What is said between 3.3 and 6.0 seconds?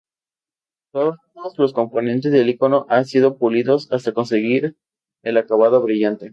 pulidos hasta conseguir un acabado